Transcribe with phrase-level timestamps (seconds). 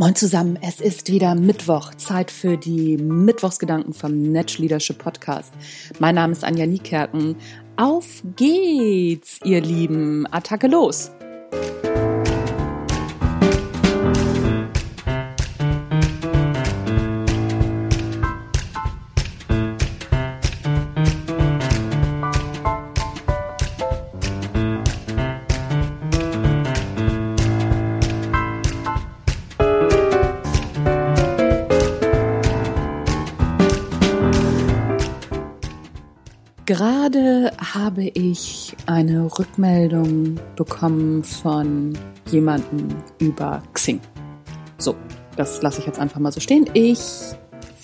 [0.00, 5.52] Moin zusammen, es ist wieder Mittwoch, Zeit für die Mittwochsgedanken vom Netsch Leadership Podcast.
[5.98, 7.34] Mein Name ist Anja Niekerken.
[7.76, 10.24] Auf geht's, ihr Lieben.
[10.30, 11.10] Attacke los!
[36.68, 41.96] Gerade habe ich eine Rückmeldung bekommen von
[42.30, 43.98] jemandem über Xing.
[44.76, 44.94] So,
[45.34, 46.68] das lasse ich jetzt einfach mal so stehen.
[46.74, 47.00] Ich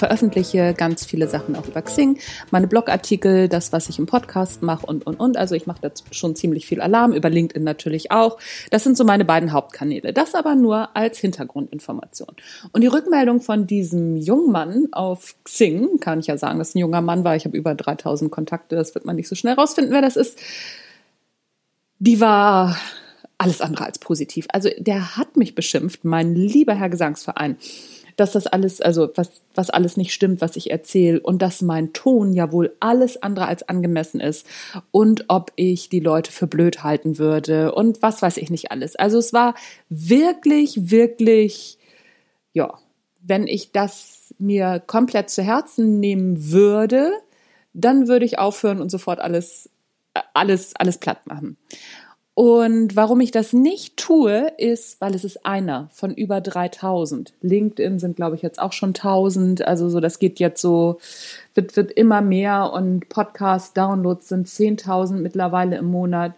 [0.00, 2.18] veröffentliche ganz viele Sachen auch über Xing,
[2.50, 5.36] meine Blogartikel, das, was ich im Podcast mache und, und, und.
[5.36, 8.38] Also ich mache da schon ziemlich viel Alarm, über LinkedIn natürlich auch.
[8.70, 10.12] Das sind so meine beiden Hauptkanäle.
[10.12, 12.34] Das aber nur als Hintergrundinformation.
[12.72, 16.78] Und die Rückmeldung von diesem jungen Mann auf Xing, kann ich ja sagen, dass ein
[16.78, 17.36] junger Mann war.
[17.36, 20.38] Ich habe über 3000 Kontakte, das wird man nicht so schnell rausfinden, wer das ist.
[21.98, 22.74] Die war
[23.36, 24.46] alles andere als positiv.
[24.50, 27.58] Also der hat mich beschimpft, mein lieber Herr Gesangsverein
[28.16, 31.92] dass das alles, also was, was alles nicht stimmt, was ich erzähle und dass mein
[31.92, 34.46] Ton ja wohl alles andere als angemessen ist
[34.90, 38.96] und ob ich die Leute für blöd halten würde und was weiß ich nicht alles.
[38.96, 39.54] Also es war
[39.88, 41.78] wirklich, wirklich,
[42.52, 42.78] ja,
[43.22, 47.12] wenn ich das mir komplett zu Herzen nehmen würde,
[47.72, 49.70] dann würde ich aufhören und sofort alles,
[50.34, 51.56] alles, alles platt machen.
[52.34, 57.34] Und warum ich das nicht tue, ist, weil es ist einer von über 3000.
[57.42, 59.66] LinkedIn sind, glaube ich, jetzt auch schon 1000.
[59.66, 60.98] Also so, das geht jetzt so,
[61.54, 66.34] wird, wird immer mehr und Podcast-Downloads sind 10.000 mittlerweile im Monat.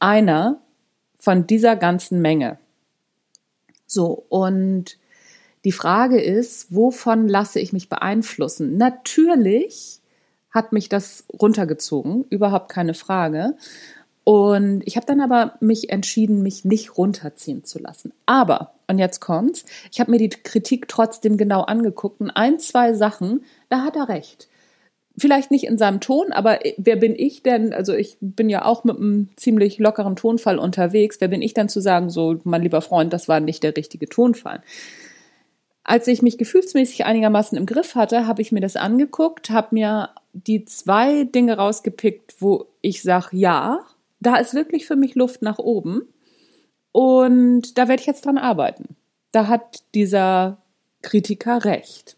[0.00, 0.60] Einer
[1.18, 2.58] von dieser ganzen Menge.
[3.86, 4.98] So, und
[5.64, 8.76] die Frage ist, wovon lasse ich mich beeinflussen?
[8.76, 10.00] Natürlich
[10.50, 13.56] hat mich das runtergezogen, überhaupt keine Frage.
[14.24, 18.12] Und ich habe dann aber mich entschieden, mich nicht runterziehen zu lassen.
[18.24, 22.94] Aber, und jetzt kommt's, ich habe mir die Kritik trotzdem genau angeguckt und ein, zwei
[22.94, 24.48] Sachen, da hat er recht.
[25.16, 27.72] Vielleicht nicht in seinem Ton, aber wer bin ich denn?
[27.72, 31.20] Also ich bin ja auch mit einem ziemlich lockeren Tonfall unterwegs.
[31.20, 34.08] Wer bin ich denn zu sagen, so, mein lieber Freund, das war nicht der richtige
[34.08, 34.62] Tonfall?
[35.84, 40.08] Als ich mich gefühlsmäßig einigermaßen im Griff hatte, habe ich mir das angeguckt, habe mir
[40.32, 43.84] die zwei Dinge rausgepickt, wo ich sage, ja,
[44.26, 46.02] da ist wirklich für mich Luft nach oben.
[46.92, 48.96] Und da werde ich jetzt dran arbeiten.
[49.32, 50.58] Da hat dieser
[51.02, 52.16] Kritiker recht.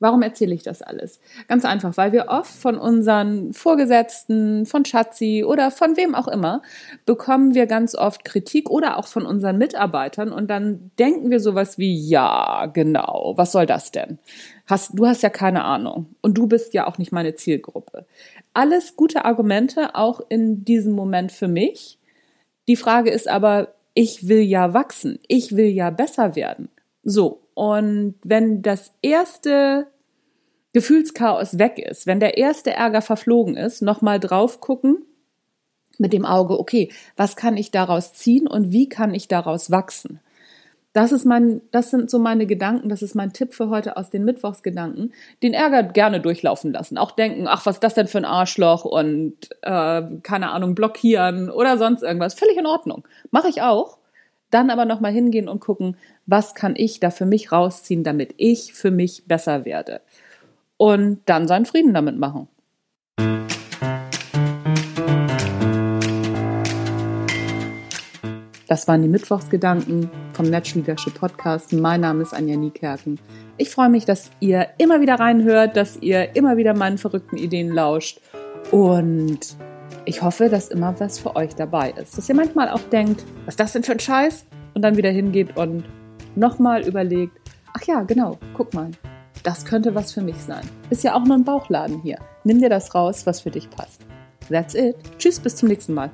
[0.00, 1.18] Warum erzähle ich das alles?
[1.48, 6.60] Ganz einfach, weil wir oft von unseren Vorgesetzten, von Schatzi oder von wem auch immer,
[7.06, 11.78] bekommen wir ganz oft Kritik oder auch von unseren Mitarbeitern und dann denken wir sowas
[11.78, 14.18] wie, ja, genau, was soll das denn?
[14.66, 18.06] Hast, du hast ja keine Ahnung und du bist ja auch nicht meine Zielgruppe.
[18.54, 21.98] Alles gute Argumente, auch in diesem Moment für mich.
[22.66, 26.70] Die Frage ist aber, ich will ja wachsen, ich will ja besser werden.
[27.02, 29.86] So, und wenn das erste
[30.72, 35.04] Gefühlschaos weg ist, wenn der erste Ärger verflogen ist, nochmal drauf gucken
[35.98, 40.20] mit dem Auge, okay, was kann ich daraus ziehen und wie kann ich daraus wachsen?
[40.94, 44.10] Das ist mein, das sind so meine Gedanken, das ist mein Tipp für heute aus
[44.10, 45.12] den Mittwochsgedanken.
[45.42, 46.98] Den Ärger gerne durchlaufen lassen.
[46.98, 51.50] Auch denken, ach, was ist das denn für ein Arschloch und äh, keine Ahnung, blockieren
[51.50, 52.34] oder sonst irgendwas.
[52.34, 53.02] Völlig in Ordnung.
[53.32, 53.98] Mache ich auch.
[54.50, 55.96] Dann aber nochmal hingehen und gucken,
[56.26, 60.00] was kann ich da für mich rausziehen, damit ich für mich besser werde
[60.76, 62.46] und dann seinen Frieden damit machen.
[68.68, 71.72] Das waren die Mittwochsgedanken vom Netsch Leadership Podcast.
[71.72, 73.18] Mein Name ist Anja Niekerken.
[73.56, 77.72] Ich freue mich, dass ihr immer wieder reinhört, dass ihr immer wieder meinen verrückten Ideen
[77.72, 78.20] lauscht
[78.70, 79.56] und
[80.04, 82.18] ich hoffe, dass immer was für euch dabei ist.
[82.18, 84.44] Dass ihr manchmal auch denkt, was ist das denn für ein Scheiß?
[84.74, 85.84] Und dann wieder hingeht und
[86.34, 87.38] nochmal überlegt,
[87.72, 88.90] ach ja, genau, guck mal,
[89.44, 90.64] das könnte was für mich sein.
[90.90, 92.18] Ist ja auch nur ein Bauchladen hier.
[92.42, 94.02] Nimm dir das raus, was für dich passt.
[94.50, 94.96] That's it.
[95.18, 96.10] Tschüss, bis zum nächsten Mal.